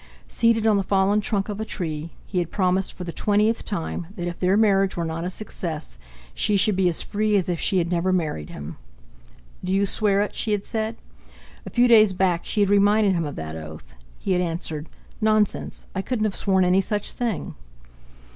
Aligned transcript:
Seated 0.27 0.65
on 0.65 0.77
the 0.77 0.83
fallen 0.83 1.21
trunk 1.21 1.47
of 1.47 1.59
a 1.59 1.63
tree, 1.63 2.09
he 2.25 2.39
had 2.39 2.49
promised 2.49 2.91
for 2.91 3.03
the 3.03 3.11
twentieth 3.13 3.63
time 3.63 4.07
that 4.15 4.27
if 4.27 4.39
their 4.39 4.57
marriage 4.57 4.97
were 4.97 5.05
not 5.05 5.25
a 5.25 5.29
success, 5.29 5.99
she 6.33 6.57
should 6.57 6.75
be 6.75 6.89
as 6.89 7.03
free 7.03 7.35
as 7.35 7.47
if 7.47 7.59
she 7.59 7.77
had 7.77 7.91
never 7.91 8.11
married 8.11 8.49
him! 8.49 8.77
"Do 9.63 9.71
you 9.71 9.85
swear 9.85 10.21
it?" 10.21 10.33
she 10.33 10.53
had 10.53 10.65
said. 10.65 10.95
A 11.67 11.69
few 11.69 11.87
days 11.87 12.13
back 12.13 12.45
she 12.45 12.61
had 12.61 12.69
reminded 12.71 13.13
him 13.13 13.25
of 13.25 13.35
that 13.35 13.55
oath. 13.55 13.93
He 14.17 14.31
had 14.31 14.41
answered: 14.41 14.89
"Nonsense! 15.21 15.85
I 15.93 16.01
couldn't 16.01 16.25
have 16.25 16.35
sworn 16.35 16.65
any 16.65 16.81
such 16.81 17.11
thing!" 17.11 17.53